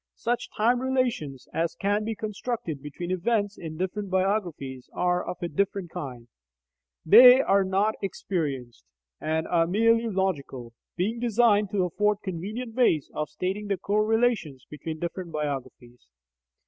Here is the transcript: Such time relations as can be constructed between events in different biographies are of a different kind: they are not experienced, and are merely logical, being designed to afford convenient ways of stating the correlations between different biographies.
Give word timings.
Such 0.15 0.49
time 0.49 0.81
relations 0.81 1.47
as 1.53 1.75
can 1.75 2.03
be 2.03 2.15
constructed 2.15 2.81
between 2.81 3.11
events 3.11 3.55
in 3.55 3.77
different 3.77 4.09
biographies 4.09 4.89
are 4.95 5.23
of 5.23 5.37
a 5.43 5.47
different 5.47 5.91
kind: 5.91 6.27
they 7.05 7.39
are 7.39 7.63
not 7.63 7.93
experienced, 8.01 8.83
and 9.19 9.47
are 9.47 9.67
merely 9.67 10.09
logical, 10.09 10.73
being 10.95 11.19
designed 11.19 11.69
to 11.69 11.83
afford 11.85 12.17
convenient 12.23 12.73
ways 12.73 13.11
of 13.13 13.29
stating 13.29 13.67
the 13.67 13.77
correlations 13.77 14.65
between 14.71 14.97
different 14.97 15.31
biographies. 15.31 16.07